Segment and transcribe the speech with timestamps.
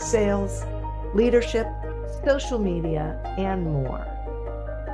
[0.00, 0.64] sales,
[1.14, 1.66] leadership,
[2.24, 4.06] social media, and more.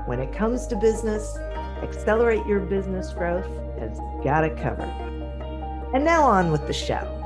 [0.06, 1.36] When it comes to business,
[1.82, 3.46] Accelerate Your Business Growth
[3.78, 4.90] has got it covered.
[5.94, 7.16] And now on with the show.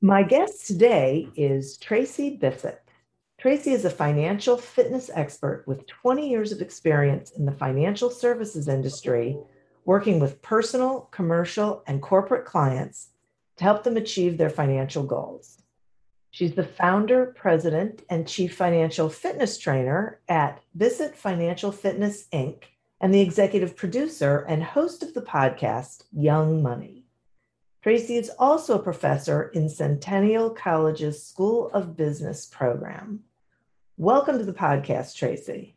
[0.00, 2.82] My guest today is Tracy Bissett.
[3.40, 8.68] Tracy is a financial fitness expert with 20 years of experience in the financial services
[8.68, 9.38] industry,
[9.88, 13.08] working with personal, commercial, and corporate clients
[13.56, 15.62] to help them achieve their financial goals.
[16.30, 22.64] She's the founder, president, and chief financial fitness trainer at Bissett Financial Fitness Inc.,
[23.00, 27.06] and the executive producer and host of the podcast Young Money.
[27.82, 33.20] Tracy is also a professor in Centennial College's School of Business program.
[33.96, 35.76] Welcome to the podcast, Tracy.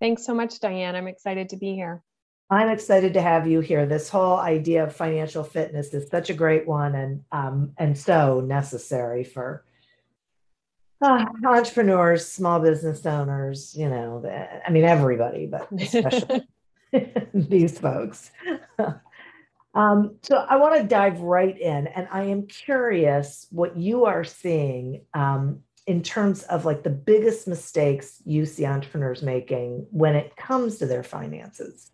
[0.00, 0.96] Thanks so much, Diane.
[0.96, 2.02] I'm excited to be here.
[2.50, 3.86] I'm excited to have you here.
[3.86, 8.40] This whole idea of financial fitness is such a great one and um, and so
[8.40, 9.64] necessary for
[11.00, 13.74] uh, entrepreneurs, small business owners.
[13.76, 14.24] You know,
[14.66, 16.48] I mean everybody, but especially
[17.34, 18.32] these folks.
[19.74, 24.24] um, so I want to dive right in, and I am curious what you are
[24.24, 30.36] seeing um, in terms of like the biggest mistakes you see entrepreneurs making when it
[30.36, 31.92] comes to their finances?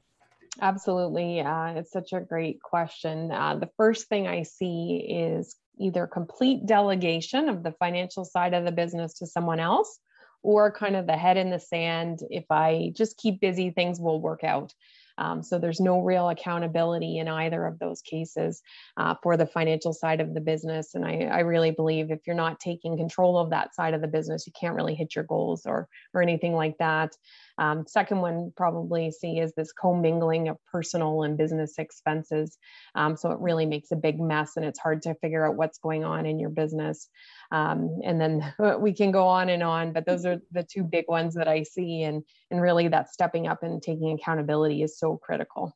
[0.60, 1.40] Absolutely.
[1.40, 3.30] Uh, it's such a great question.
[3.30, 8.64] Uh, the first thing I see is either complete delegation of the financial side of
[8.64, 9.98] the business to someone else
[10.42, 12.20] or kind of the head in the sand.
[12.30, 14.72] If I just keep busy, things will work out.
[15.18, 18.62] Um, so there's no real accountability in either of those cases
[18.96, 20.94] uh, for the financial side of the business.
[20.94, 24.08] And I, I, really believe if you're not taking control of that side of the
[24.08, 27.16] business, you can't really hit your goals or or anything like that.
[27.58, 32.58] Um, second one probably see is this commingling of personal and business expenses.
[32.94, 35.78] Um, so it really makes a big mess and it's hard to figure out what's
[35.78, 37.08] going on in your business.
[37.56, 41.06] Um, and then we can go on and on, but those are the two big
[41.08, 42.02] ones that I see.
[42.02, 45.74] And, and really that stepping up and taking accountability is so critical.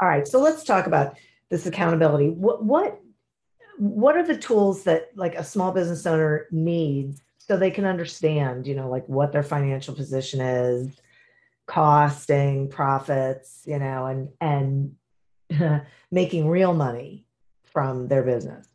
[0.00, 0.28] All right.
[0.28, 1.16] So let's talk about
[1.50, 2.28] this accountability.
[2.28, 3.00] What, what,
[3.78, 8.66] what are the tools that like a small business owner needs so they can understand,
[8.66, 11.00] you know, like what their financial position is,
[11.66, 14.96] costing, profits, you know, and
[15.50, 17.26] and making real money
[17.64, 18.66] from their business.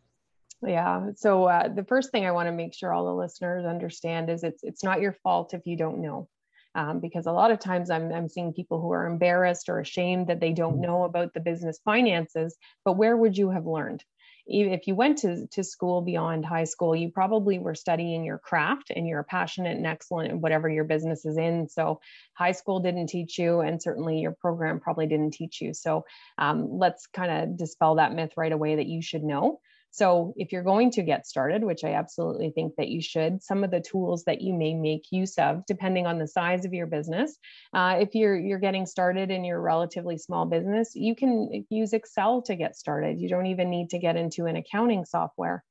[0.61, 1.11] Yeah.
[1.15, 4.43] So uh, the first thing I want to make sure all the listeners understand is
[4.43, 6.29] it's it's not your fault if you don't know.
[6.73, 10.27] Um, because a lot of times I'm, I'm seeing people who are embarrassed or ashamed
[10.27, 10.83] that they don't mm.
[10.83, 12.55] know about the business finances,
[12.85, 14.05] but where would you have learned?
[14.47, 18.91] if you went to, to school beyond high school, you probably were studying your craft
[18.95, 21.69] and you're passionate and excellent in whatever your business is in.
[21.69, 21.99] So
[22.33, 25.73] high school didn't teach you, and certainly your program probably didn't teach you.
[25.73, 26.05] So
[26.37, 29.59] um, let's kind of dispel that myth right away that you should know.
[29.91, 33.63] So, if you're going to get started, which I absolutely think that you should, some
[33.63, 36.87] of the tools that you may make use of, depending on the size of your
[36.87, 37.37] business.
[37.73, 42.41] Uh, if you're you're getting started in your relatively small business, you can use Excel
[42.43, 43.19] to get started.
[43.19, 45.63] You don't even need to get into an accounting software.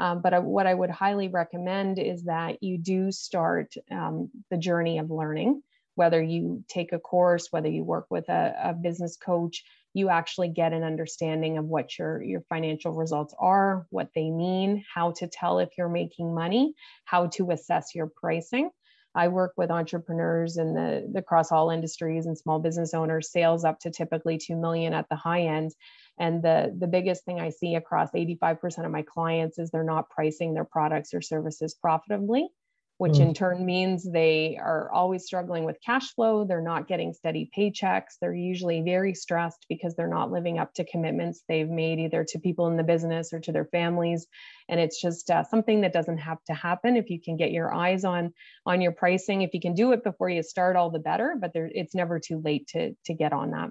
[0.00, 4.56] Um, but I, what I would highly recommend is that you do start um, the
[4.56, 5.62] journey of learning
[5.98, 9.64] whether you take a course, whether you work with a, a, business coach,
[9.98, 14.84] you actually get an understanding of what your, your financial results are, what they mean,
[14.94, 18.70] how to tell if you're making money, how to assess your pricing.
[19.14, 23.64] I work with entrepreneurs in the, the across all industries and small business owners, sales
[23.64, 25.72] up to typically 2 million at the high end.
[26.18, 30.10] And the, the biggest thing I see across 85% of my clients is they're not
[30.10, 32.48] pricing their products or services profitably
[32.98, 33.20] which mm.
[33.20, 36.44] in turn means they are always struggling with cash flow.
[36.44, 38.18] They're not getting steady paychecks.
[38.20, 42.38] They're usually very stressed because they're not living up to commitments they've made either to
[42.40, 44.26] people in the business or to their families.
[44.68, 47.72] And it's just uh, something that doesn't have to happen if you can get your
[47.72, 48.34] eyes on
[48.66, 49.42] on your pricing.
[49.42, 51.36] If you can do it before you start, all the better.
[51.40, 53.70] But there, it's never too late to to get on that.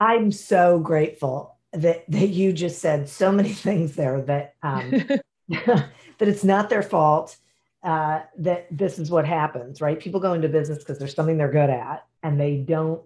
[0.00, 4.90] I'm so grateful that that you just said so many things there that um,
[5.48, 5.88] that
[6.20, 7.36] it's not their fault
[7.82, 9.98] uh, that this is what happens, right?
[9.98, 13.02] People go into business because there's something they're good at and they don't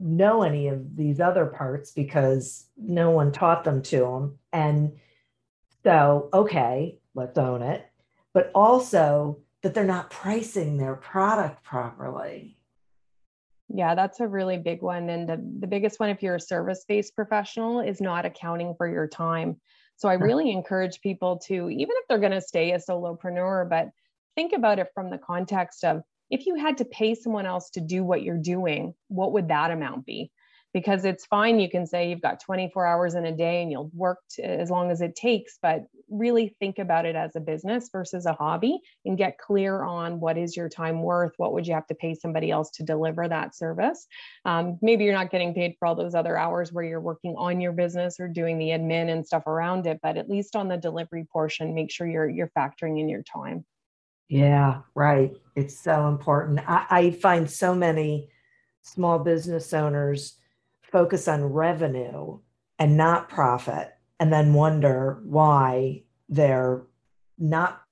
[0.00, 4.38] know any of these other parts because no one taught them to them.
[4.52, 4.92] And
[5.84, 7.84] so, okay, let's own it.
[8.32, 12.56] But also that they're not pricing their product properly.
[13.68, 15.10] Yeah, that's a really big one.
[15.10, 18.88] And the, the biggest one, if you're a service based professional, is not accounting for
[18.88, 19.56] your time.
[19.98, 23.90] So I really encourage people to, even if they're going to stay a solopreneur, but
[24.36, 27.80] think about it from the context of if you had to pay someone else to
[27.80, 30.30] do what you're doing, what would that amount be?
[30.78, 33.90] Because it's fine you can say you've got 24 hours in a day and you'll
[33.92, 38.26] work as long as it takes but really think about it as a business versus
[38.26, 41.86] a hobby and get clear on what is your time worth what would you have
[41.86, 44.06] to pay somebody else to deliver that service.
[44.44, 47.60] Um, maybe you're not getting paid for all those other hours where you're working on
[47.60, 50.76] your business or doing the admin and stuff around it but at least on the
[50.76, 53.64] delivery portion make sure you're you're factoring in your time.
[54.28, 55.36] Yeah right.
[55.56, 56.60] It's so important.
[56.66, 58.30] I, I find so many
[58.82, 60.37] small business owners
[60.90, 62.38] focus on revenue
[62.78, 66.82] and not profit and then wonder why they're
[67.38, 67.82] not.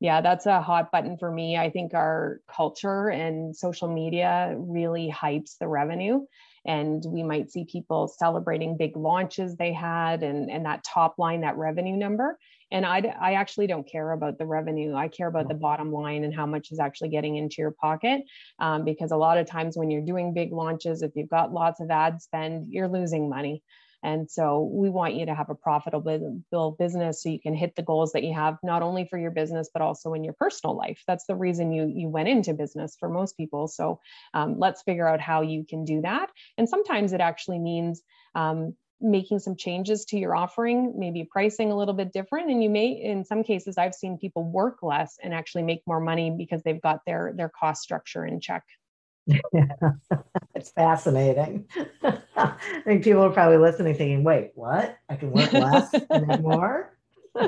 [0.00, 1.56] Yeah that's a hot button for me.
[1.56, 6.26] I think our culture and social media really hypes the revenue
[6.66, 11.42] and we might see people celebrating big launches they had and, and that top line
[11.42, 12.38] that revenue number
[12.74, 16.24] and I, I actually don't care about the revenue i care about the bottom line
[16.24, 18.22] and how much is actually getting into your pocket
[18.58, 21.80] um, because a lot of times when you're doing big launches if you've got lots
[21.80, 23.62] of ad spend you're losing money
[24.04, 27.82] and so we want you to have a profitable business so you can hit the
[27.82, 31.02] goals that you have, not only for your business, but also in your personal life.
[31.06, 33.66] That's the reason you, you went into business for most people.
[33.66, 34.00] So
[34.34, 36.28] um, let's figure out how you can do that.
[36.58, 38.02] And sometimes it actually means
[38.34, 42.50] um, making some changes to your offering, maybe pricing a little bit different.
[42.50, 46.00] And you may, in some cases, I've seen people work less and actually make more
[46.00, 48.62] money because they've got their, their cost structure in check.
[49.26, 49.38] Yeah,
[50.54, 51.66] it's fascinating.
[52.36, 54.98] I think people are probably listening thinking, wait, what?
[55.08, 56.96] I can work less and then more?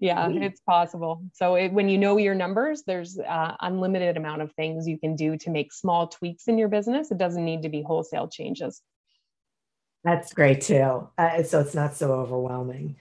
[0.00, 1.22] yeah, it's possible.
[1.34, 5.16] So it, when you know your numbers, there's uh, unlimited amount of things you can
[5.16, 7.10] do to make small tweaks in your business.
[7.10, 8.82] It doesn't need to be wholesale changes.
[10.04, 11.08] That's great too.
[11.18, 12.96] Uh, so it's not so overwhelming.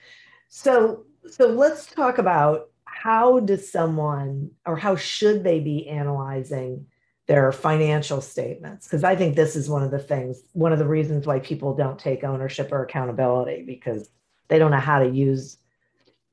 [0.49, 6.87] So so let's talk about how does someone or how should they be analyzing
[7.27, 10.87] their financial statements because i think this is one of the things one of the
[10.87, 14.09] reasons why people don't take ownership or accountability because
[14.47, 15.57] they don't know how to use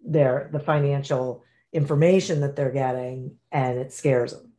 [0.05, 1.43] their the financial
[1.73, 4.52] information that they're getting and it scares them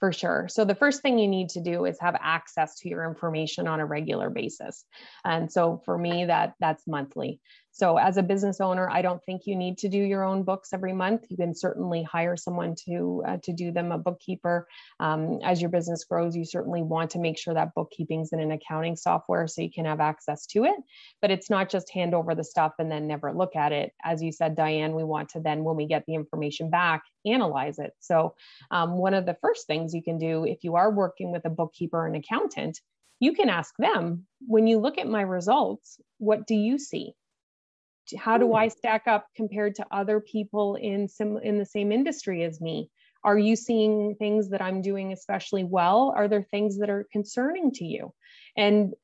[0.00, 0.46] for sure.
[0.48, 3.80] So the first thing you need to do is have access to your information on
[3.80, 4.84] a regular basis.
[5.24, 7.40] And so for me that that's monthly.
[7.72, 10.72] So, as a business owner, I don't think you need to do your own books
[10.72, 11.26] every month.
[11.28, 14.66] You can certainly hire someone to uh, to do them, a bookkeeper.
[14.98, 18.50] Um, as your business grows, you certainly want to make sure that bookkeeping's in an
[18.50, 20.76] accounting software so you can have access to it.
[21.22, 23.92] But it's not just hand over the stuff and then never look at it.
[24.04, 27.78] As you said, Diane, we want to then, when we get the information back, analyze
[27.78, 27.92] it.
[28.00, 28.34] So,
[28.70, 31.50] um, one of the first things you can do if you are working with a
[31.50, 32.80] bookkeeper and accountant,
[33.20, 37.14] you can ask them when you look at my results, what do you see?
[38.18, 38.70] How do i hmm.
[38.70, 42.90] stack up compared to other people in some in the same industry as me?
[43.22, 46.12] Are you seeing things that i'm doing especially well?
[46.16, 48.12] Are there things that are concerning to you?
[48.56, 48.94] And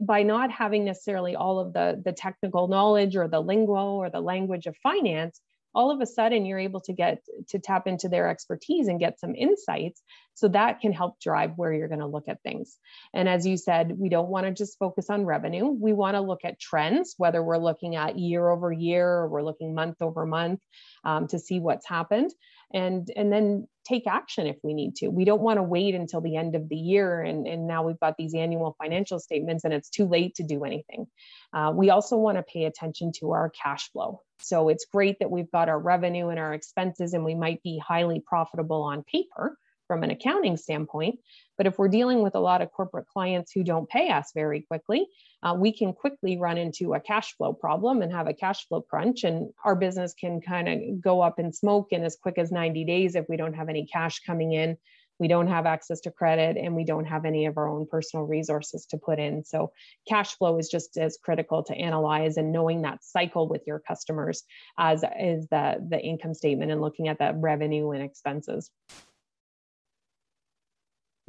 [0.00, 4.20] by not having necessarily all of the the technical knowledge or the lingo or the
[4.20, 5.40] language of finance
[5.74, 9.20] all of a sudden you're able to get to tap into their expertise and get
[9.20, 10.02] some insights
[10.40, 12.78] so that can help drive where you're going to look at things.
[13.12, 15.66] And as you said we don't want to just focus on revenue.
[15.66, 19.42] We want to look at trends whether we're looking at year over year or we're
[19.42, 20.60] looking month over month
[21.04, 22.30] um, to see what's happened.
[22.72, 25.08] And and then take action if we need to.
[25.08, 27.98] We don't want to wait until the end of the year and, and now we've
[27.98, 31.06] got these annual financial statements and it's too late to do anything.
[31.52, 34.20] Uh, we also want to pay attention to our cash flow.
[34.40, 37.78] So it's great that we've got our revenue and our expenses and we might be
[37.78, 39.58] highly profitable on paper
[39.90, 41.18] from an accounting standpoint.
[41.58, 44.60] But if we're dealing with a lot of corporate clients who don't pay us very
[44.60, 45.08] quickly,
[45.42, 48.82] uh, we can quickly run into a cash flow problem and have a cash flow
[48.82, 49.24] crunch.
[49.24, 52.84] And our business can kind of go up in smoke in as quick as 90
[52.84, 54.76] days if we don't have any cash coming in.
[55.18, 58.26] We don't have access to credit and we don't have any of our own personal
[58.26, 59.44] resources to put in.
[59.44, 59.72] So,
[60.08, 64.44] cash flow is just as critical to analyze and knowing that cycle with your customers
[64.78, 68.70] as is the, the income statement and looking at that revenue and expenses.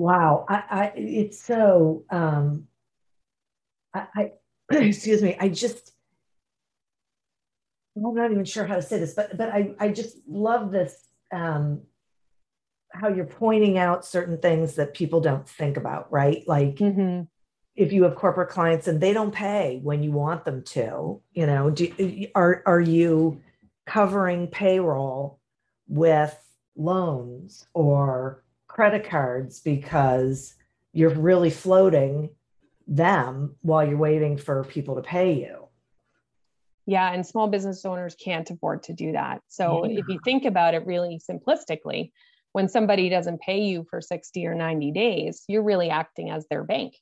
[0.01, 2.67] Wow, I, I it's so um,
[3.93, 4.31] I, I
[4.71, 5.93] excuse me, I just
[7.95, 11.07] I'm not even sure how to say this, but but I I just love this
[11.31, 11.83] um,
[12.91, 16.43] how you're pointing out certain things that people don't think about, right?
[16.47, 17.27] Like Mhm.
[17.75, 21.45] if you have corporate clients and they don't pay when you want them to, you
[21.45, 23.39] know, do, are are you
[23.85, 25.39] covering payroll
[25.87, 26.35] with
[26.75, 30.55] loans or credit cards because
[30.93, 32.29] you're really floating
[32.87, 35.67] them while you're waiting for people to pay you?
[36.85, 39.41] Yeah, and small business owners can't afford to do that.
[39.47, 39.99] So Yeah.
[39.99, 42.11] if you think about it really simplistically,
[42.53, 46.63] when somebody doesn't pay you for 60 or 90 days, you're really acting as their
[46.63, 46.95] bank.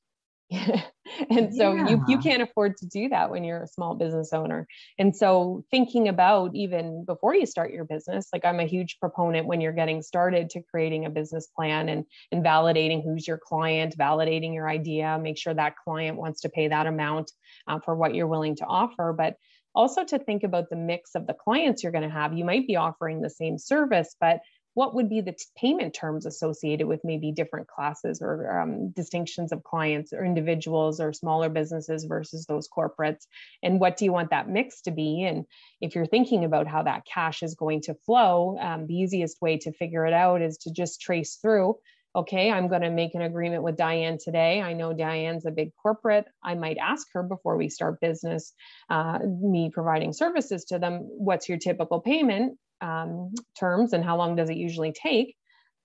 [1.30, 4.68] and so you, you can't afford to do that when you're a small business owner.
[4.98, 9.46] And so thinking about even before you start your business, like I'm a huge proponent
[9.46, 13.96] when you're getting started to creating a business plan and, and validating who's your client,
[13.98, 17.32] validating your idea, make sure that client wants to pay that amount
[17.68, 19.14] uh, for what you're willing to offer.
[19.16, 19.36] But
[19.76, 22.34] also to think about the mix of the clients you're going to have.
[22.34, 24.40] You might be offering the same service, but
[24.74, 29.64] what would be the payment terms associated with maybe different classes or um, distinctions of
[29.64, 33.26] clients or individuals or smaller businesses versus those corporates?
[33.64, 35.24] And what do you want that mix to be?
[35.24, 35.46] And
[35.82, 39.58] if you're thinking about how that cash is going to flow, um, the easiest way
[39.58, 41.76] to figure it out is to just trace through
[42.16, 44.62] okay, I'm going to make an agreement with Diane today.
[44.62, 46.26] I know Diane's a big corporate.
[46.44, 48.54] I might ask her before we start business,
[48.90, 54.36] uh, me providing services to them, what's your typical payment um, terms and how long
[54.36, 55.36] does it usually take?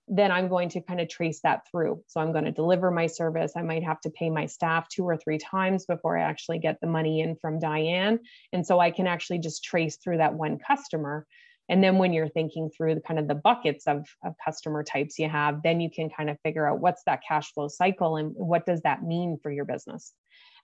[0.07, 2.03] Then I'm going to kind of trace that through.
[2.07, 3.53] So I'm going to deliver my service.
[3.55, 6.79] I might have to pay my staff two or three times before I actually get
[6.79, 8.19] the money in from Diane.
[8.53, 11.25] And so I can actually just trace through that one customer
[11.69, 15.17] and then when you're thinking through the kind of the buckets of, of customer types
[15.17, 18.33] you have, then you can kind of figure out what's that cash flow cycle and
[18.35, 20.13] what does that mean for your business.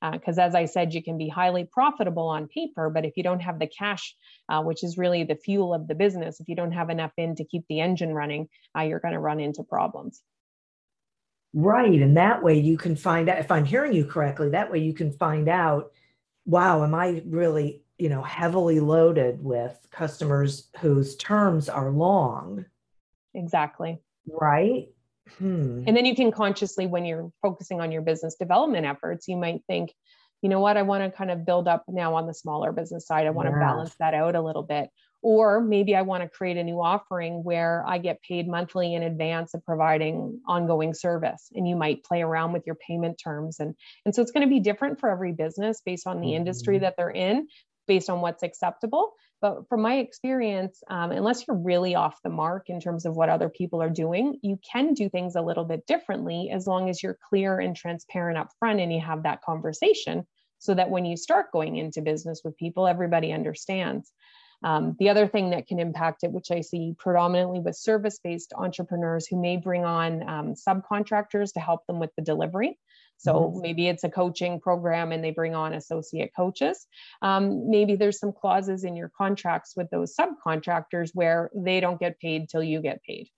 [0.02, 3.24] Because uh, as I said, you can be highly profitable on paper, but if you
[3.24, 4.16] don't have the cash,
[4.50, 7.36] uh, which is really the fuel of the business, if you don't have enough in
[7.36, 10.22] to keep the engine running, uh, you're going to run into problems.
[11.54, 12.02] Right.
[12.02, 14.94] And that way you can find out, if I'm hearing you correctly, that way you
[14.94, 15.92] can find out,
[16.46, 22.66] wow, am I really you know heavily loaded with customers whose terms are long
[23.36, 24.88] exactly right
[25.38, 25.84] hmm.
[25.88, 29.62] and then you can consciously when you're focusing on your business development efforts you might
[29.68, 29.94] think
[30.42, 33.06] you know what i want to kind of build up now on the smaller business
[33.06, 33.60] side i want to Yeah.
[33.60, 34.90] balance that out a little bit
[35.22, 39.04] or maybe i want to create a new offering where i get paid monthly in
[39.04, 43.76] advance of providing ongoing service and you might play around with your payment terms and
[44.06, 46.82] and so it's going to be different for every business based on the industry Mhm.
[46.82, 47.48] that they're in
[47.88, 49.12] based on what's acceptable.
[49.42, 53.30] But from my experience, um, unless you're really off the mark in terms of what
[53.30, 57.02] other people are doing, you can do things a little bit differently as long as
[57.02, 60.28] you're clear and transparent up front and you have that conversation
[60.60, 64.12] so that when you start going into business with people, everybody understands.
[64.64, 68.54] Um, the other thing that can impact it, which I see predominantly with service based
[68.56, 72.78] entrepreneurs who may bring on um, subcontractors to help them with the delivery.
[73.22, 73.62] So Mhm.
[73.62, 76.88] maybe it's a coaching program and they bring on associate coaches.
[77.22, 82.20] Um, maybe there's some clauses in your contracts with those subcontractors where they don't get
[82.20, 83.30] paid till you get paid.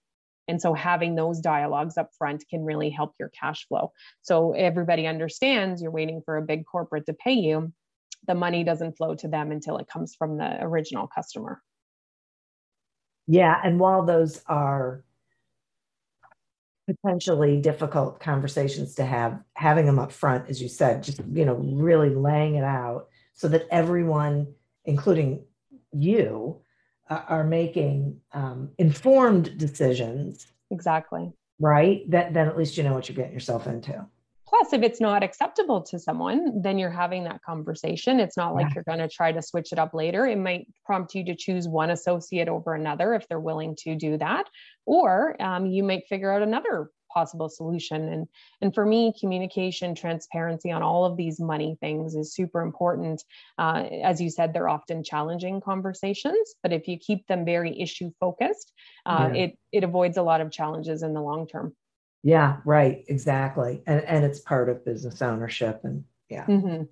[0.47, 3.91] And so having those dialogues up front can really help your cash flow.
[4.21, 7.73] So everybody understands you're waiting for a big corporate to pay you.
[8.27, 11.61] The money doesn't flow to them until it comes from the original customer.
[13.27, 15.03] yeah and while those are
[16.85, 21.55] potentially difficult conversations to have having them up front as you said just you know
[21.55, 24.47] really laying it out so that everyone
[24.85, 25.43] including
[25.93, 26.59] you
[27.09, 31.31] uh, are making um, informed decisions Exactly.
[31.59, 34.05] right that then at least you know what you're getting yourself into
[34.53, 38.19] Plus, if it's not acceptable to someone, then you're having that conversation.
[38.19, 38.75] It's not like Yeah.
[38.75, 40.27] you're going to try to switch it up later.
[40.27, 44.17] It might prompt you to choose one associate over another if they're willing to do
[44.19, 44.49] that,
[44.85, 48.07] or um, you might figure out another possible solution.
[48.07, 48.27] And
[48.61, 53.23] and for me, communication, transparency on all of these money things is super important.
[53.57, 58.11] Uh, as you said, they're often challenging conversations, but if you keep them very issue
[58.19, 58.71] focused,
[59.07, 59.33] uh, Yeah.
[59.33, 61.75] it it avoids a lot of challenges in the long term.
[62.23, 63.83] Yeah, right, exactly.
[63.85, 66.45] And and it's part of business ownership and yeah.
[66.45, 66.87] Mhm.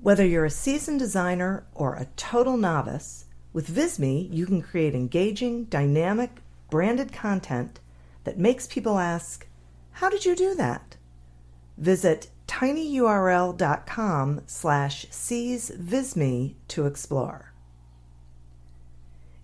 [0.00, 5.64] Whether you're a seasoned designer or a total novice, with Visme you can create engaging,
[5.64, 7.80] dynamic, branded content
[8.22, 9.48] that makes people ask,
[9.90, 10.96] "How did you do that?"
[11.76, 17.47] Visit tinyurl.com slash seesvisme to explore.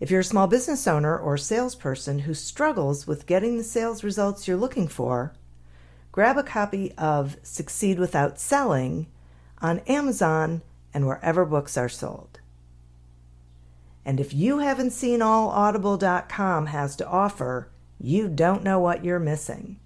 [0.04, 4.46] If you're a small business owner or salesperson who struggles with getting the sales results
[4.46, 5.32] you're looking for,
[6.12, 9.06] grab a copy of Succeed Without Selling
[9.62, 10.60] on Amazon
[10.92, 12.38] and wherever books are sold.
[14.04, 19.18] And if you haven't seen all audible.com has to offer, you don't know what you're
[19.18, 19.80] missing.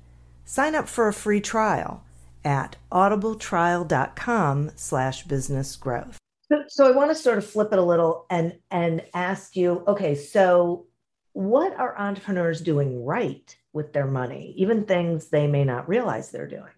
[0.44, 2.02] Sign up for a free trial
[2.44, 6.18] at audibletrial.com slash business growth.
[6.50, 9.84] So, so I want to sort of flip it a little and and ask you,
[9.86, 10.86] okay, so
[11.32, 16.48] what are entrepreneurs doing right with their money, even things they may not realize they're
[16.48, 16.72] doing?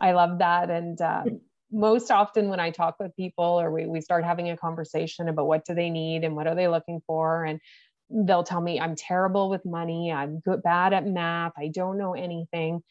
[0.00, 0.70] I love that.
[0.70, 1.40] And um,
[1.70, 5.46] most often when I talk with people or we, we start having a conversation about
[5.46, 7.60] what do they need and what are they looking for and
[8.08, 12.14] they'll tell me I'm terrible with money, I'm good bad at math, I don't know
[12.14, 12.82] anything.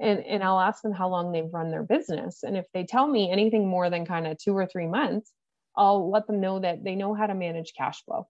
[0.00, 2.42] And, and I'll ask them how long they've run their business.
[2.42, 5.32] And if they tell me anything more than kind of two or three months,
[5.76, 8.26] I'll let them know that they know how to manage cash flow.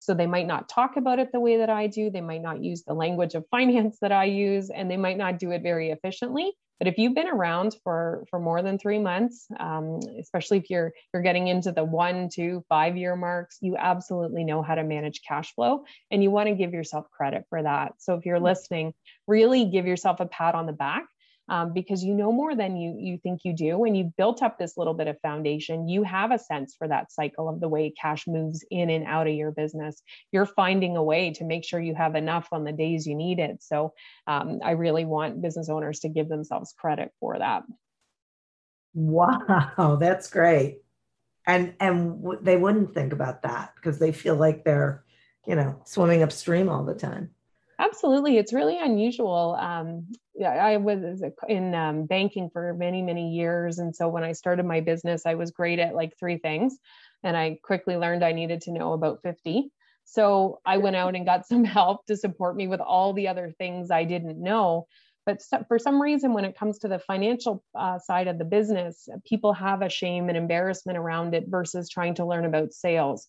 [0.00, 2.10] So they might not talk about it the way that I do.
[2.10, 5.38] They might not use the language of finance that I use, and they might not
[5.38, 6.52] do it very efficiently.
[6.78, 10.92] But if you've been around for for more than three months, um, especially if you're
[11.12, 15.22] you're getting into the one, two, five year marks, you absolutely know how to manage
[15.26, 17.94] cash flow, and you want to give yourself credit for that.
[17.98, 18.44] So if you're mm-hmm.
[18.44, 18.94] listening,
[19.26, 21.06] really give yourself a pat on the back
[21.48, 24.58] um, because you know more than you you think you do and you've built up
[24.58, 27.92] this little bit of foundation you have a sense for that cycle of the way
[28.00, 30.02] cash moves in and out of your business.
[30.32, 33.38] You're finding a way to make sure you have enough on the days you need
[33.38, 33.62] it.
[33.62, 33.92] So
[34.26, 37.62] um, i really want business owners to give themselves credit for that.
[38.94, 40.82] Wow that's great.
[41.46, 45.04] And and w- they wouldn't think about that because they feel like they're
[45.46, 47.30] you know swimming upstream all the time
[47.80, 48.38] Absolutely.
[48.38, 49.56] It's really unusual.
[49.58, 50.08] Um,
[50.44, 53.78] I was in um, banking for many, many years.
[53.78, 56.76] And so when I started my business, I was great at like three things.
[57.22, 59.70] And I quickly learned I needed to know about 50.
[60.04, 63.52] So I went out and got some help to support me with all the other
[63.58, 64.86] things I didn't know.
[65.24, 69.08] But for some reason, when it comes to the financial uh, side of the business,
[69.26, 73.28] people have a shame and embarrassment around it versus trying to learn about sales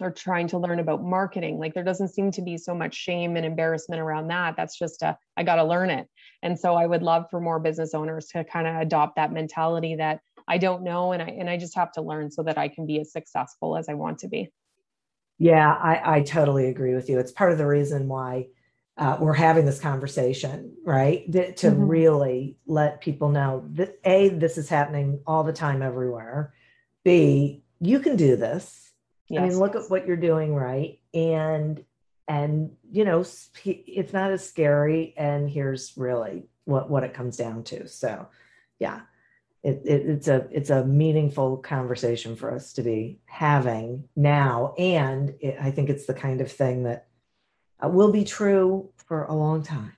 [0.00, 3.36] or trying to learn about marketing like there doesn't seem to be so much shame
[3.36, 4.56] and embarrassment around that.
[4.56, 6.08] That's just a i got to learn it.
[6.42, 9.96] And so i would love for more business owners to kind of adopt that mentality
[9.96, 12.68] that i don't know and i and i just have to learn so that i
[12.68, 14.50] can be as successful as i want to be.
[15.38, 17.18] Yeah i i totally agree with you.
[17.18, 18.48] It's part of the reason why
[18.98, 21.30] uh, we're having this conversation right?
[21.32, 21.82] To mm-hmm.
[21.82, 26.54] really let people know that a this is happening all the time everywhere.
[27.04, 28.85] B you can do this
[29.28, 29.42] Yes.
[29.42, 30.98] I mean, look at what you're doing, right?
[31.14, 31.84] And
[32.28, 33.24] and you know,
[33.64, 35.14] it's not as scary.
[35.16, 37.86] And here's really what what it comes down to.
[37.88, 38.28] So,
[38.78, 39.00] yeah,
[39.62, 45.34] it, it, it's a it's a meaningful conversation for us to be having now, and
[45.40, 47.08] it, I think it's the kind of thing that
[47.82, 49.92] uh, will be true for a long time.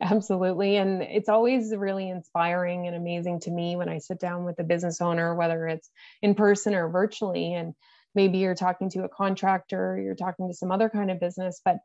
[0.00, 0.76] Absolutely.
[0.76, 4.64] And it's always really inspiring and amazing to me when I sit down with a
[4.64, 5.88] business owner, whether it's
[6.20, 7.74] in person or virtually, and
[8.14, 11.78] maybe you're talking to a contractor, you're talking to some other kind of business, but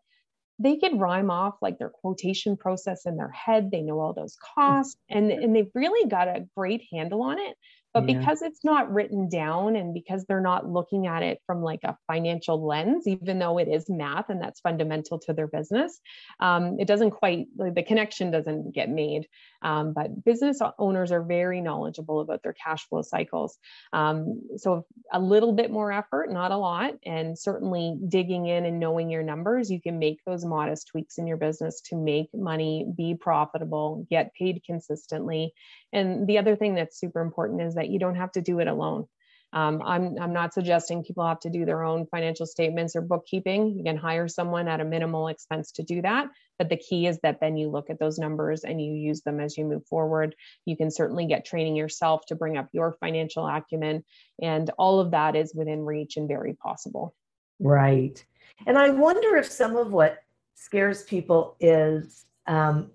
[0.59, 3.71] they could rhyme off like their quotation process in their head.
[3.71, 7.55] They know all those costs and, and they've really got a great handle on it.
[7.93, 8.19] But yeah.
[8.19, 11.97] because it's not written down and because they're not looking at it from like a
[12.07, 15.99] financial lens, even though it is math and that's fundamental to their business,
[16.39, 19.27] um, it doesn't quite, like, the connection doesn't get made.
[19.61, 23.57] Um, but business owners are very knowledgeable about their cash flow cycles.
[23.91, 28.79] Um, so a little bit more effort, not a lot, and certainly digging in and
[28.79, 32.85] knowing your numbers, you can make those modest tweaks in your business to make money,
[32.95, 35.53] be profitable, get paid consistently.
[35.91, 38.67] And the other thing that's super important is that you don't have to do it
[38.67, 39.07] alone.
[39.51, 43.75] Um, I'm, I'm not suggesting people have to do their own financial statements or bookkeeping.
[43.75, 46.27] You can hire someone at a minimal expense to do that.
[46.59, 49.39] But the key is that then you look at those numbers and you use them
[49.39, 50.35] as you move forward.
[50.65, 54.03] You can certainly get training yourself to bring up your financial acumen.
[54.39, 57.15] And all of that is within reach and very possible.
[57.59, 58.23] Right.
[58.67, 60.19] And I wonder if some of what
[60.53, 62.91] scares people is um,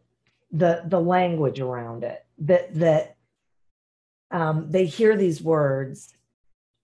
[0.52, 3.13] the the language around it that that
[4.34, 6.12] um, they hear these words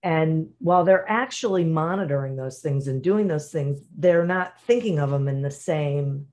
[0.03, 5.11] and while they're actually monitoring those things and doing those things they're not thinking of
[5.11, 6.27] them in the same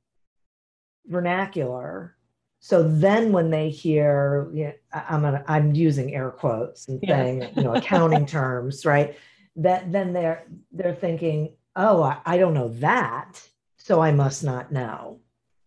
[1.07, 2.17] vernacular.
[2.61, 7.49] So then when they hear you know, i'm gonna, i'm using air quotes and saying
[7.57, 9.17] you know accounting terms right?
[9.57, 13.43] That then they're they're thinking oh I, I don't know that
[13.77, 15.21] so i must not know.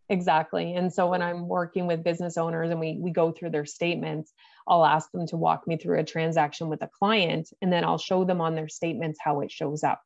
[0.09, 0.75] Exactly.
[0.75, 4.33] And so when i'm working with business owners and we we go through their statements
[4.71, 7.99] i'll ask them to walk me through a transaction with a client and then i'll
[7.99, 10.01] show them on their statements how it shows up.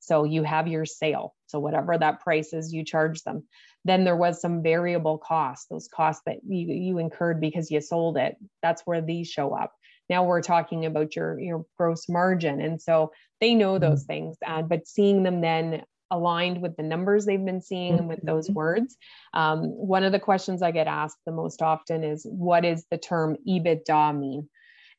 [0.00, 1.34] So you have your sale.
[1.46, 3.44] So whatever that price is you charge them.
[3.84, 8.16] Then there was some variable costs those costs that you, you incurred because you sold
[8.16, 8.36] it.
[8.62, 9.72] That's where these show up.
[10.08, 12.60] Now we're talking about your your gross margin.
[12.60, 14.12] And so they know those mm-hmm.
[14.12, 18.20] things uh, but seeing them then aligned with the numbers they've been seeing and with
[18.24, 18.54] those Mm-hmm.
[18.54, 18.96] words.
[19.34, 22.98] Um, one of the questions I get asked the most often is, What does the
[22.98, 24.48] term EBITDA mean?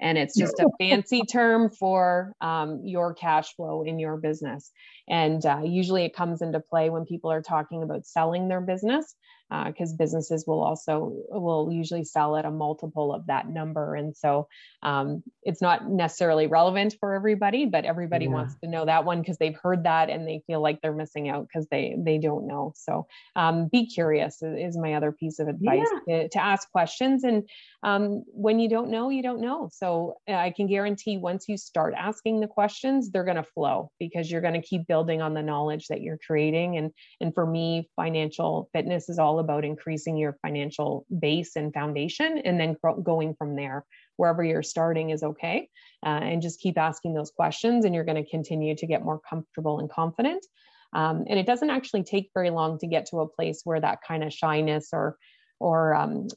[0.02, 4.72] And it's just a fancy term for um, your cash flow in your business.
[5.10, 9.16] And uh, usually it comes into play when people are talking about selling their business
[9.50, 14.16] because uh, businesses will also will usually sell at a multiple of that number and
[14.16, 14.48] so
[14.84, 18.32] um, it's not necessarily relevant for everybody but everybody yeah.
[18.32, 21.30] wants to know that one because they've heard that and they feel like they're missing
[21.30, 25.48] out because they they don't know so um, be curious is my other piece of
[25.48, 26.24] advice yeah.
[26.24, 27.48] to, to, ask questions and
[27.84, 31.58] um, when you don't know you don't know so uh, i can guarantee once you
[31.58, 35.34] start asking the questions they're going to flow because you're going to keep building on
[35.34, 40.18] the knowledge that you're creating and and for me financial fitness is all about increasing
[40.18, 43.86] your financial base and foundation and then going from there.
[44.18, 45.70] Wherever you're starting is okay
[46.06, 49.20] uh, and just keep asking those questions and you're going to continue to get more
[49.20, 50.46] comfortable and confident.
[50.94, 54.00] Um, and it doesn't actually take very long to get to a place where that
[54.08, 55.18] kind of shyness or
[55.60, 56.28] or um,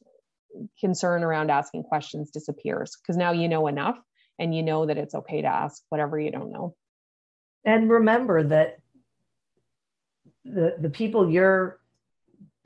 [0.81, 3.99] concern around asking questions disappears because now you know enough
[4.38, 6.75] and you know that it's okay to ask whatever you don't know.
[7.65, 8.79] And remember that
[10.45, 11.79] the the people you're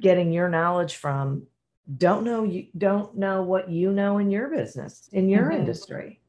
[0.00, 1.46] getting your knowledge from
[1.96, 5.60] don't know you don't know what you know in your business in your mm-hmm.
[5.60, 6.20] industry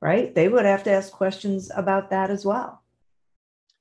[0.00, 2.79] right they would have to ask questions about that as well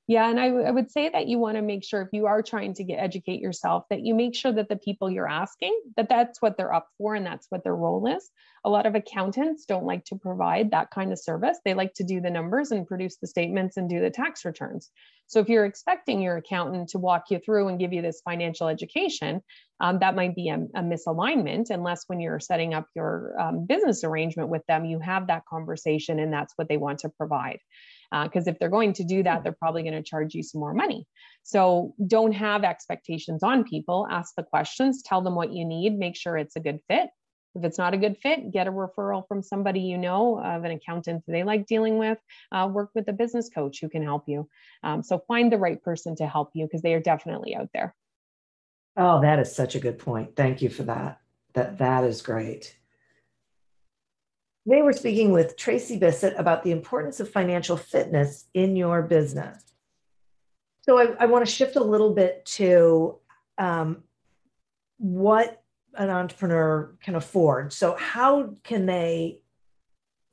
[0.10, 2.74] yeah, and I, would say that you want to make sure if you are trying
[2.74, 6.42] to get educate yourself that you make sure that the people you're asking that that's
[6.42, 8.28] what they're up for and that's what their role is.
[8.66, 11.60] A lot of accountants don't like to provide that kind of service.
[11.64, 14.90] They like to do the numbers and produce the statements and do the tax returns.
[15.28, 18.68] So if you're expecting your accountant to walk you through and give you this financial
[18.68, 19.44] education,
[19.80, 24.04] um, that might be a, a, misalignment unless when you're setting up your um, business
[24.04, 27.60] arrangement with them, you have that conversation and that's what they want to provide
[28.12, 30.60] because uh, if they're going to do that, they're probably going to charge you some
[30.60, 31.06] more money.
[31.44, 34.08] So don't have expectations on people.
[34.10, 37.10] Ask the questions, tell them what you need, make sure it's a good fit.
[37.56, 40.72] If it's not a good fit, get a referral from somebody you know of an
[40.72, 42.20] accountant that they like dealing with.
[42.52, 44.48] Uh, work with a business coach who can help you.
[44.84, 47.96] Um, so find the right person to help you because they are definitely out there.
[48.96, 50.36] Oh, that is such a good point.
[50.36, 51.22] Thank you for that.
[51.54, 52.76] That that is great.
[54.70, 59.64] Today, we're speaking with Tracy Bissett about the importance of financial fitness in your business.
[60.82, 63.18] So, I, I want to shift a little bit to
[63.58, 64.04] um,
[64.98, 65.64] what
[65.96, 67.74] an entrepreneur can afford.
[67.74, 69.40] So, how can they,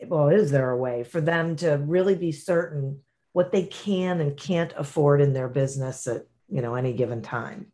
[0.06, 3.00] well, is there a way for them to really be certain
[3.32, 7.72] what they can and can't afford in their business at you know any given time?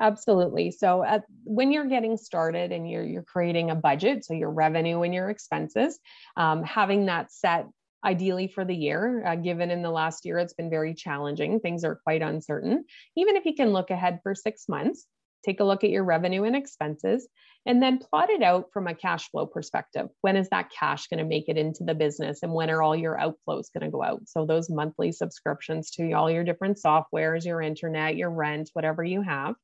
[0.00, 0.70] Absolutely.
[0.72, 5.02] So at, when you're getting started and you're you're creating a budget, so your revenue
[5.02, 5.98] and your expenses,
[6.36, 7.66] um, having that set
[8.04, 11.84] ideally for the year, uh, given in the last year it's been very challenging, things
[11.84, 12.84] are quite uncertain.
[13.16, 15.06] Even if you can look ahead for six months,
[15.44, 17.28] take a look at your revenue and expenses,
[17.64, 20.08] and then plot it out from a cash flow perspective.
[20.20, 22.96] When is that cash going to make it into the business, and when are all
[22.96, 24.22] your outflows going to go out?
[24.26, 29.22] So those monthly subscriptions to all your different softwares, your internet, your rent, whatever you
[29.22, 29.54] have.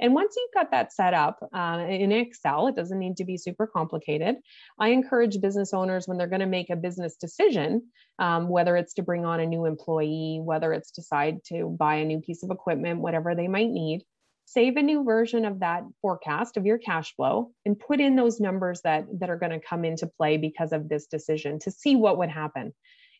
[0.00, 3.36] And once you've got that set up uh, in Excel, it doesn't need to be
[3.36, 4.36] super complicated.
[4.78, 7.82] I encourage business owners when they're going to make a business decision,
[8.18, 12.04] um, whether it's to bring on a new employee, whether it's decide to buy a
[12.04, 14.04] new piece of equipment, whatever they might need,
[14.46, 18.40] save a new version of that forecast of your cash flow and put in those
[18.40, 21.96] numbers that that are going to come into play because of this decision to see
[21.96, 22.74] what would happen.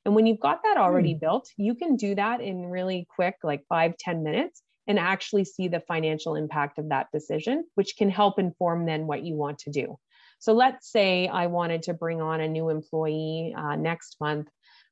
[0.05, 1.21] And when you've got that already mm.
[1.21, 5.69] built, you can do that in really quick, like five ten minutes and actually see
[5.69, 9.71] the financial impact of that decision, which can help inform then what you want to
[9.71, 9.97] do.
[10.39, 14.49] So let's say I wanted to bring on a new employee uh, next month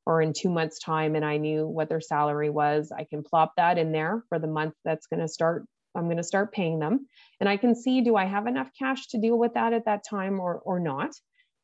[0.06, 2.90] or in two months' time, and I knew what their salary was.
[2.90, 5.66] I can plop that in there for the month that's going to start.
[5.94, 7.06] I'm going to start paying them,
[7.38, 10.04] and I can see do I have enough cash to deal with that at that
[10.08, 11.10] time or or not.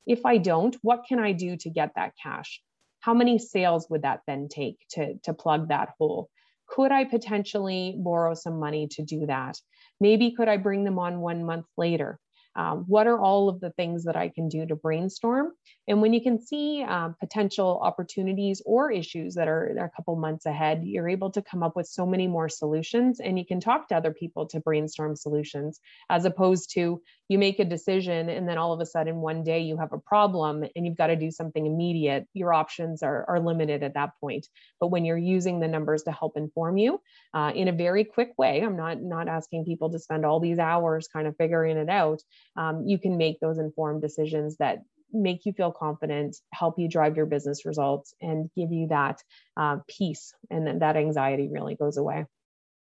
[0.07, 2.61] If I don't, what can I do to get that cash?
[3.01, 6.29] How many sales would that then take to to plug that hole?
[6.69, 9.59] Could I potentially borrow some money to do that?
[10.01, 12.21] Maybe could I bring them on one month later?
[12.59, 15.53] Um, what are all of the things that I can do to brainstorm?
[15.87, 20.17] And when you can see um, potential opportunities or issues that are, are a couple
[20.17, 23.61] months ahead, you're able to come up with so many more solutions and you can
[23.61, 25.79] talk to other people to brainstorm solutions
[26.11, 29.61] as opposed to you make a decision and then all of a sudden one day
[29.61, 33.41] you have a problem and you've got to do something immediate your options are, are
[33.41, 34.47] limited at that point
[34.81, 37.01] but when you're using the numbers to help inform you
[37.35, 40.59] uh, in a very quick way i'm not not asking people to spend all these
[40.59, 42.21] hours kind of figuring it out
[42.57, 44.79] um, you can make those informed decisions that
[45.11, 49.23] make you feel confident help you drive your business results and give you that
[49.57, 52.27] uh, peace and then that anxiety really goes away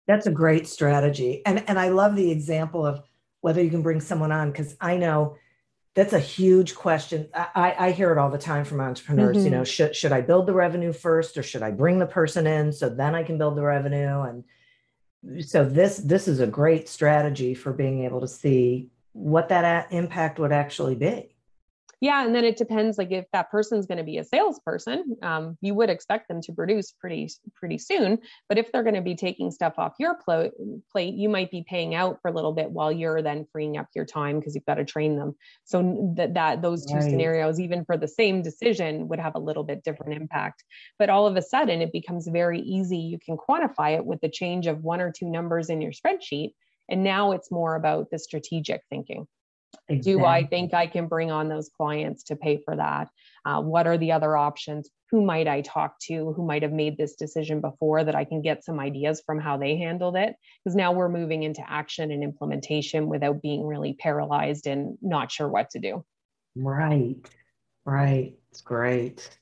[0.07, 1.42] That's a great strategy.
[1.46, 3.02] And and I love the example of
[3.44, 5.37] whether you can bring someone on because I know
[5.94, 7.28] that's a huge question.
[7.35, 9.37] I, I hear it all the time from entrepreneurs.
[9.37, 9.44] Mm-hmm.
[9.44, 12.46] You know, should should I build the revenue first or should I bring the person
[12.46, 14.22] in so then I can build the revenue?
[14.22, 19.92] And so this this is a great strategy for being able to see what that
[19.92, 21.34] impact would actually be
[22.00, 25.57] yeah and then it depends like if that person's going to be a salesperson um,
[25.61, 28.18] you would expect them to produce pretty pretty soon.
[28.48, 30.50] But if they're going to be taking stuff off your pl-
[30.90, 33.88] plate you might be paying out for a little bit while you're then freeing up
[33.94, 35.35] your time because you've got to train them.
[35.64, 37.02] So that that those two right.
[37.02, 40.64] scenarios even for the same decision would have a little bit different impact.
[40.98, 42.98] But all of a sudden it becomes very easy.
[42.98, 46.52] You can quantify it with the change of one or two numbers in your spreadsheet
[46.88, 49.26] and now it's more about the strategic thinking
[49.88, 50.14] Exactly.
[50.14, 53.09] Do I think I can bring on those clients to pay for that?
[53.44, 54.88] Uh, what are the other options?
[55.11, 58.40] Who might I talk to who might have made this decision before that I can
[58.40, 60.35] get some ideas from how they handled it?
[60.64, 65.49] Because now we're moving into action and implementation without being really paralyzed and not sure
[65.49, 66.05] what to do.
[66.57, 67.16] Right,
[67.85, 68.35] right.
[68.51, 69.38] It's great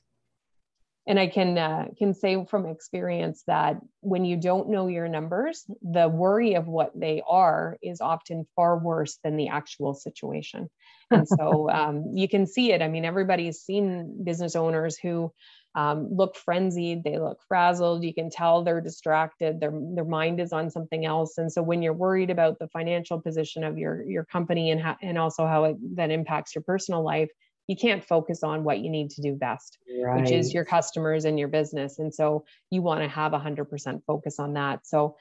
[1.05, 5.65] and I can uh, can say from experience that when you don't know your numbers,
[5.81, 10.69] the worry of what they are is often far worse than the actual situation.
[11.11, 12.81] And so um, you can see it.
[12.81, 15.31] I mean, everybody's seen business owners who
[15.75, 18.03] um, look frenzied, they look frazzled.
[18.03, 19.59] You can tell they're distracted.
[19.59, 21.37] Their their mind is on something else.
[21.37, 24.95] And so when you're worried about the financial position of your your company and how,
[25.01, 27.29] and also how it that impacts your personal life,
[27.67, 30.21] you can't focus on what you need to do best right.
[30.21, 31.99] which is your customers and your business.
[31.99, 34.85] And so you want to have 100% focus on that.
[34.85, 35.17] So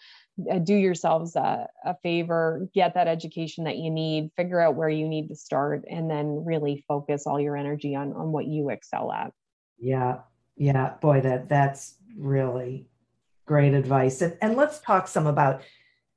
[0.51, 4.89] uh, do yourselves a, a, favor get that education that you need figure out where
[4.89, 8.71] you need to start and then really focus all your energy on on what you
[8.71, 9.33] excel at.
[9.79, 10.21] Yeah.
[10.57, 10.95] Yeah.
[11.01, 12.87] Boy that that's really
[13.45, 14.23] great advice.
[14.23, 15.63] And and let's talk some about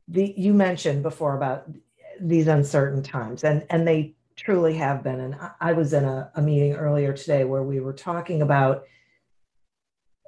[0.08, 1.70] the you mentioned before about
[2.22, 5.20] these uncertain times and and they truly have been.
[5.20, 8.86] And I was in a, a meeting earlier today where we were talking about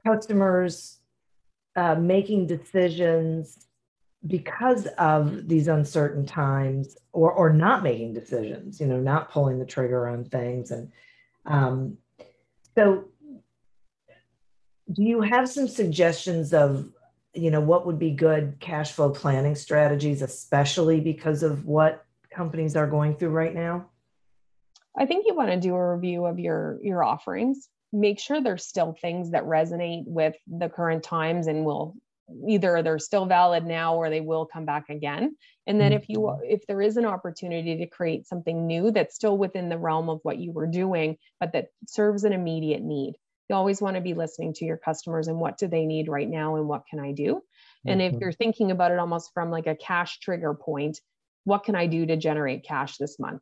[0.06, 1.00] customers
[1.76, 3.68] uh, making decisions
[4.26, 9.66] because of these uncertain times or or not making decisions you know not pulling the
[9.66, 10.92] trigger on things and
[11.46, 11.98] um,
[12.76, 13.06] so
[14.92, 16.90] do you have some suggestions of
[17.34, 22.76] you know what would be good cash flow planning strategies especially because of what companies
[22.76, 23.86] are going through right now
[24.98, 27.68] I think you want to do a review of your your offerings.
[27.94, 31.96] Make sure there's still things that resonate with the current times and will
[32.48, 35.36] either they're still valid now or they will come back again.
[35.66, 36.42] And then if you mm-hmm.
[36.44, 40.20] if there is an opportunity to create something new that's still within the realm of
[40.24, 43.16] what you were doing but that serves an immediate need.
[43.50, 46.28] You always want to be listening to your customers and what do they need right
[46.28, 47.42] now and what can I do?
[47.86, 48.22] And if mm-hmm.
[48.22, 51.00] you're thinking about it almost from like a cash trigger point,
[51.46, 53.42] what can I do to generate cash this month?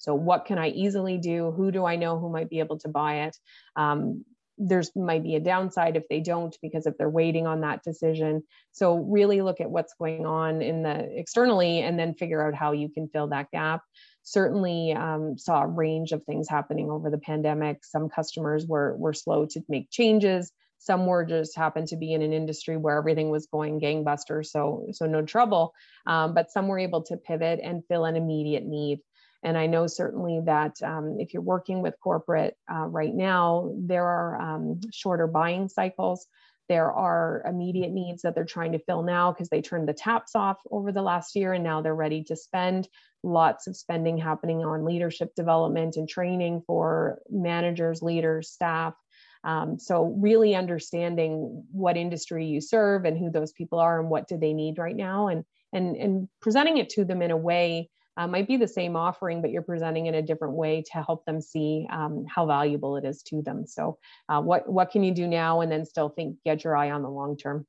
[0.00, 1.52] So, what can I easily do?
[1.52, 3.36] Who do I know who might be able to buy it?
[3.76, 4.24] Um,
[4.56, 8.42] there's might be a downside if they don't because if they're waiting on that decision.
[8.72, 12.72] So really look at what's going on in the externally and then figure out how
[12.72, 13.82] you can fill that gap.
[14.22, 17.84] Certainly um, saw a range of things happening over the pandemic.
[17.84, 20.50] Some customers were were slow to make changes.
[20.78, 24.86] Some were just happened to be in an industry where everything was going gangbusters so
[24.92, 25.74] so no trouble.
[26.06, 29.00] Um, but some were able to pivot and fill an immediate need
[29.42, 34.04] and I know certainly that um, if you're working with corporate uh, right now, there
[34.04, 36.26] are um, shorter buying cycles.
[36.68, 40.36] There are immediate needs that they're trying to fill now because they turned the taps
[40.36, 42.86] off over the last year and now they're ready to spend.
[43.22, 48.94] Lots of spending happening on leadership development and training for managers, leaders, staff.
[49.42, 54.28] Um, so really understanding what industry you serve and who those people are and what
[54.28, 57.88] do they need right now and and and presenting it to them in a way
[58.20, 61.24] uh, might be the same offering, but you're presenting in a different way to help
[61.24, 63.66] them see um, how valuable it is to them.
[63.66, 66.90] So, uh, what what can you do now, and then still think get your eye
[66.90, 67.66] on the long term.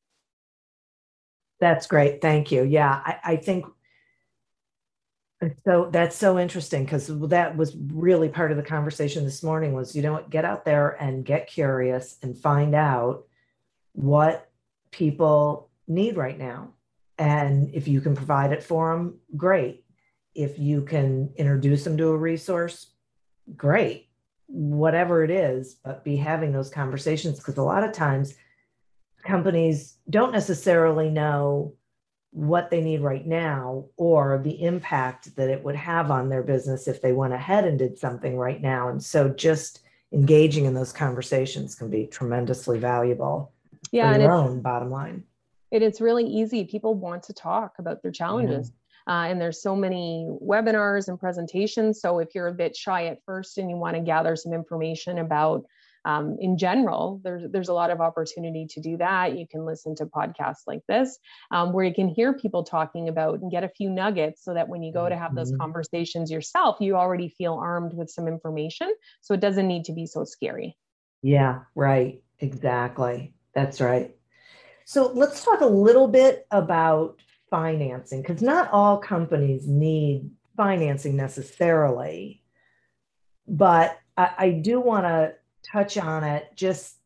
[1.61, 2.21] That's great.
[2.21, 2.63] Thank you.
[2.63, 3.65] Yeah, I, I think
[5.65, 5.89] so.
[5.89, 9.71] That's so interesting because that was really part of the conversation this morning.
[9.71, 13.23] Was you know what, get out there and get curious and find out
[13.93, 14.49] what
[14.91, 16.73] people need right now
[17.17, 19.83] and if you can provide it for them great
[20.35, 22.91] if you can introduce them to a resource,
[23.55, 24.09] great,
[24.47, 28.35] whatever it is, but be having those conversations because a lot of times
[29.25, 31.73] companies don't necessarily know
[32.31, 36.87] what they need right now or the impact that it would have on their business
[36.87, 38.87] if they went ahead and did something right now.
[38.87, 39.81] And so just
[40.13, 43.51] engaging in those conversations can be tremendously valuable
[43.91, 45.23] yeah, for your own bottom line
[45.71, 46.65] It, it's really easy.
[46.65, 48.69] People want to talk about their challenges.
[48.69, 48.75] Yeah.
[49.07, 52.01] Uh, and there's so many webinars and presentations.
[52.01, 55.17] So if you're a bit shy at first and you want to gather some information
[55.19, 55.65] about
[56.03, 59.37] um, in general, there's there's a lot of opportunity to do that.
[59.37, 61.19] You can listen to podcasts like this,
[61.51, 64.67] um, where you can hear people talking about and get a few nuggets, so that
[64.67, 65.61] when you go to have those mm-hmm.
[65.61, 68.91] conversations yourself, you already feel armed with some information.
[69.21, 70.75] So it doesn't need to be so scary.
[71.21, 72.23] Yeah, right.
[72.39, 73.35] Exactly.
[73.53, 74.15] That's right.
[74.85, 77.19] So let's talk a little bit about
[77.51, 82.41] financing, because not all companies need financing necessarily,
[83.47, 85.35] but I, I do want to
[85.69, 86.97] touch on it just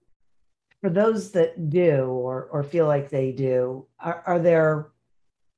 [0.80, 4.92] for those that do or, or feel like they do are, are there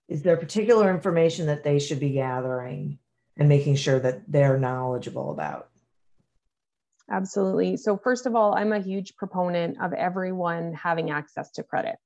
[0.08, 2.98] is there particular information that they should be gathering
[3.36, 5.68] and making sure that they're knowledgeable about?
[7.12, 7.76] Absolutely.
[7.76, 11.98] So first of all i'm a huge proponent of everyone having access to credit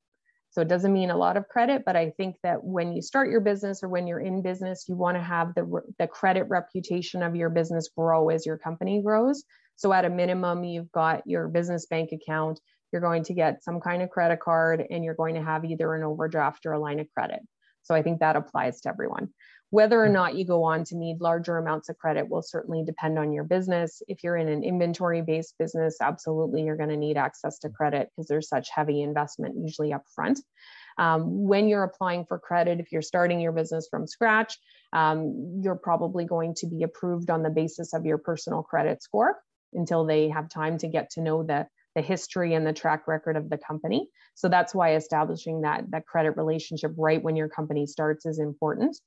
[0.51, 3.29] so it doesn't mean a lot of credit, but I think that when you start
[3.29, 7.23] your business or when you're in business, you want to have the, the credit reputation
[7.23, 9.45] of your business grow as your company grows.
[9.77, 12.59] So at a minimum, you've got your business bank account,
[12.91, 15.95] you're going to get some kind of credit card, and you're going to have either
[15.95, 17.39] an overdraft or a line of credit.
[17.83, 19.29] So I think that applies to everyone.
[19.71, 20.13] Whether or mm.
[20.13, 23.45] not you go on to need larger amounts of credit will certainly depend on your
[23.45, 24.01] business.
[24.07, 28.09] If you're in an inventory based business, absolutely you're going to need access to credit
[28.09, 30.39] because there's such heavy investment usually up front.
[30.97, 34.57] Um, when you're applying for credit, if you're starting your business from scratch,
[34.93, 39.39] um, you're probably going to be approved on the basis of your personal credit score
[39.73, 43.35] until they have time to get to know the the history and the track record
[43.35, 44.07] of the company.
[44.35, 48.97] So that's why establishing that that credit relationship right when your company starts is important.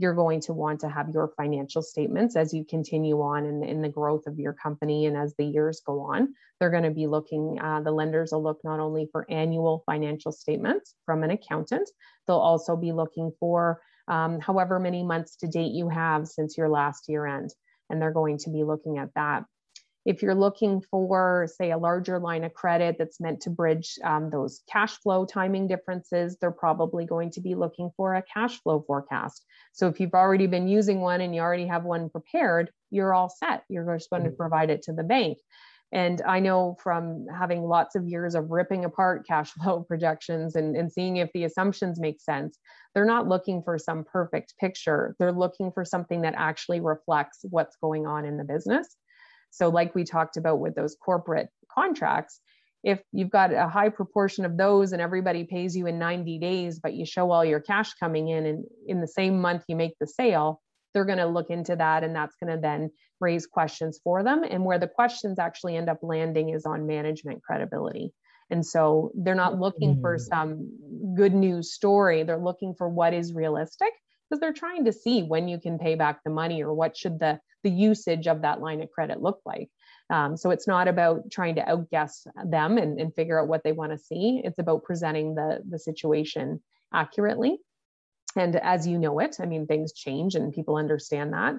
[0.00, 3.82] You're going to want to have your financial statements as you continue on in, in
[3.82, 6.34] the growth of your company and as the years go on.
[6.58, 10.32] They're going to be looking, uh, the lenders will look not only for annual financial
[10.32, 11.90] statements from an accountant,
[12.26, 16.70] they'll also be looking for um, however many months to date you have since your
[16.70, 17.50] last year end.
[17.90, 19.44] And they're going to be looking at that
[20.06, 24.30] if you're looking for, say, a larger line of credit that's meant to bridge um,
[24.30, 28.82] those cash flow timing differences, they're probably going to be looking for a cash flow
[28.86, 29.44] forecast.
[29.72, 33.28] So if you've already been using one and you already have one prepared, you're all
[33.28, 33.64] set.
[33.68, 34.36] You're just going to mm-hmm.
[34.36, 35.38] provide it to the bank.
[35.92, 40.76] And I know from having lots of years of ripping apart cash flow projections and,
[40.76, 42.58] and seeing if the assumptions make sense,
[42.94, 45.14] they're not looking for some perfect picture.
[45.18, 48.96] They're looking for something that actually reflects what's going on in the business.
[49.50, 52.40] So, like we talked about with those corporate contracts,
[52.82, 56.78] if you've got a high proportion of those and everybody pays you in 90 days,
[56.78, 59.94] but you show all your cash coming in and in the same month you make
[60.00, 60.62] the sale,
[60.94, 64.44] they're going to look into that and that's going to then raise questions for them.
[64.44, 68.12] And where the questions actually end up landing is on management credibility.
[68.48, 70.00] And so they're not looking mm.
[70.00, 70.70] for some
[71.14, 72.22] good news story.
[72.22, 73.92] They're looking for what is realistic
[74.28, 77.20] because they're trying to see when you can pay back the money or what should
[77.20, 79.70] the the usage of that line of credit look like.
[80.10, 83.72] Um, so it's not about trying to outguess them and, and figure out what they
[83.72, 84.40] want to see.
[84.44, 86.60] It's about presenting the the situation
[86.92, 87.58] accurately.
[88.36, 91.54] And as you know it i mean things change and people understand that.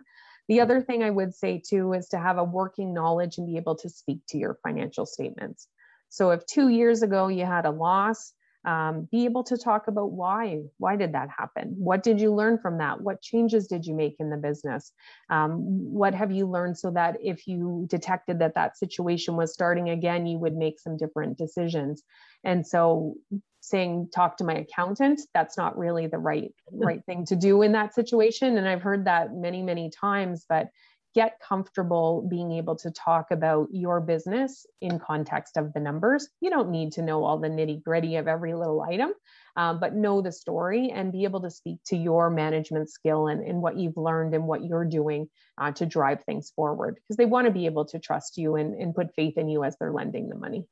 [0.47, 3.57] The other thing i would say too is to have a working knowledge and be
[3.57, 5.67] able to speak to your financial statements.
[6.09, 8.33] So if two years ago you had a loss
[8.65, 11.73] um, be able to talk about why why did that happen?
[11.77, 13.01] What did you learn from that?
[13.01, 14.91] What changes did you make in the business?
[15.29, 15.59] Um,
[15.91, 20.27] what have you learned so that if you detected that that situation was starting again
[20.27, 22.03] you would make some different decisions?
[22.43, 23.15] And so
[23.63, 27.71] saying talk to my accountant that's not really the right right thing to do in
[27.71, 28.57] that situation.
[28.57, 30.67] And i've heard that many many times but
[31.13, 36.29] get comfortable being able to talk about your business in context of the numbers.
[36.39, 39.11] You don't need to know all the nitty gritty of every little item,
[39.55, 43.45] um, but know the story and be able to speak to your management skill and,
[43.45, 47.25] and what you've learned and what you're doing uh, to drive things forward because they
[47.25, 49.91] want to be able to trust you and, and put faith in you as they're
[49.91, 50.65] lending the money.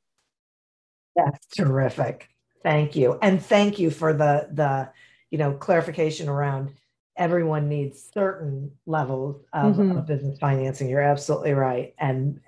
[1.15, 2.29] That's terrific.
[2.63, 3.17] Thank you.
[3.21, 4.89] And thank you for the the
[5.31, 6.71] you know clarification around
[7.19, 9.97] everyone needs certain levels of, mm-hmm.
[9.97, 10.89] of, business financing.
[10.89, 11.93] You're absolutely right.
[11.99, 12.39] And,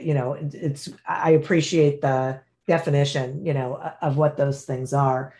[0.00, 5.34] you know, it's, I appreciate the definition, you know, of what those things are.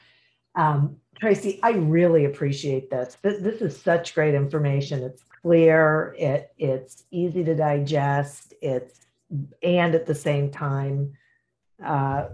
[0.54, 3.16] Um, Tracey, I really appreciate this.
[3.22, 3.40] this.
[3.40, 5.02] This is such great information.
[5.02, 9.00] It's clear, it, it's easy to digest, it's,
[9.62, 11.14] and at the same time,
[11.82, 12.26] uh,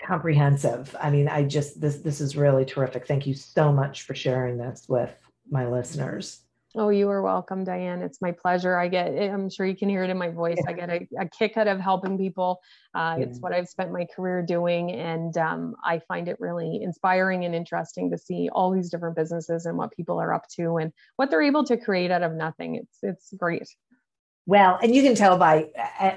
[0.00, 0.94] comprehensive.
[1.00, 3.06] I mean, I just this this is really terrific.
[3.06, 5.14] Thank you so much for sharing this with
[5.50, 6.40] my listeners.
[6.76, 8.00] Oh, you are welcome, Diane.
[8.00, 8.78] It's my pleasure.
[8.78, 10.62] I get, I'm sure you can hear it in my voice.
[10.68, 12.60] I get a, a kick out of helping people.
[12.94, 13.24] Uh, yeah.
[13.24, 14.92] It's what I've spent my career doing.
[14.92, 19.66] And um, I find it really inspiring and interesting to see all these different businesses
[19.66, 22.76] and what people are up to and what they're able to create out of nothing.
[22.76, 23.68] It's, it's great.
[24.46, 25.70] Well, and you can tell by,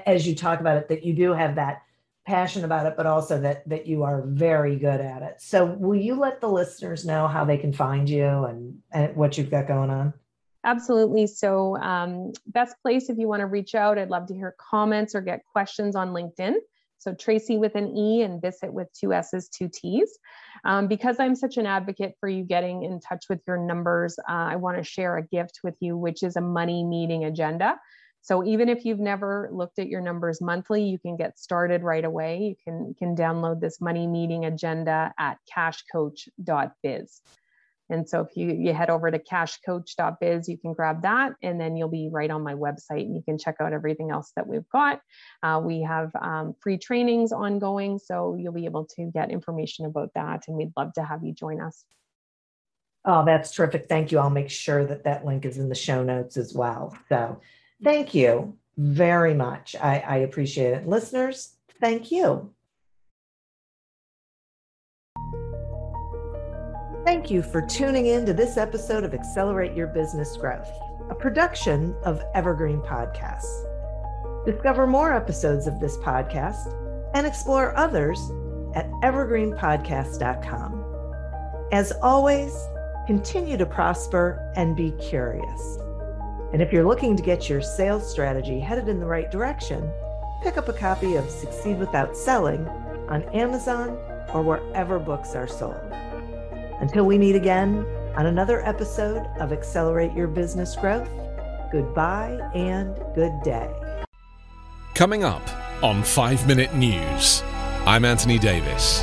[0.06, 1.82] as you talk about it, that you do have that
[2.26, 5.40] passion about it, but also that that you are very good at it.
[5.40, 9.36] So, will you let the listeners know how they can find you and, and what
[9.36, 10.14] you've got going on?
[10.64, 11.26] Absolutely.
[11.26, 15.14] So, um, best place if you want to reach out, I'd love to hear comments
[15.14, 16.54] or get questions on LinkedIn.
[16.98, 20.18] So, Tracey with an E and Bissett with two S's, two T's.
[20.64, 24.32] Um, because I'm such an advocate for you getting in touch with your numbers, uh,
[24.32, 27.78] I want to share a gift with you, which is a money meeting agenda.
[28.24, 32.06] So even if you've never looked at your numbers monthly, you can get started right
[32.06, 32.38] away.
[32.38, 37.20] You can, can download this money meeting agenda at cashcoach.biz.
[37.90, 41.76] And so if you, you head over to cashcoach.biz, you can grab that and then
[41.76, 44.68] you'll be right on my website and you can check out everything else that we've
[44.70, 45.02] got.
[45.42, 50.08] Uh, we have um, free trainings ongoing, so you'll be able to get information about
[50.14, 50.44] that.
[50.48, 51.84] And we'd love to have you join us.
[53.04, 53.86] Oh, that's terrific.
[53.86, 54.18] Thank you.
[54.18, 56.96] I'll make sure that that link is in the show notes as well.
[57.10, 57.38] So
[57.84, 59.76] thank you very much.
[59.80, 60.88] I, I appreciate it.
[60.88, 62.50] Listeners, thank you.
[67.04, 70.70] Thank you for tuning in to this episode of Accelerate Your Business Growth,
[71.10, 73.66] a production of Evergreen Podcasts.
[74.46, 76.74] Discover more episodes of this podcast
[77.14, 78.18] and explore others
[78.74, 80.80] at evergreenpodcast.com.
[81.72, 82.56] As always,
[83.06, 85.78] continue to prosper and be curious.
[86.54, 89.90] And if you're looking to get your sales strategy headed in the right direction,
[90.40, 92.64] pick up a copy of Succeed Without Selling
[93.08, 93.98] on Amazon
[94.32, 95.74] or wherever books are sold.
[96.78, 97.84] Until we meet again
[98.14, 101.10] on another episode of Accelerate Your Business Growth,
[101.72, 103.74] goodbye and good day.
[104.94, 105.42] Coming up
[105.82, 107.42] on 5 Minute News,
[107.84, 109.02] I'm Anthony Davis.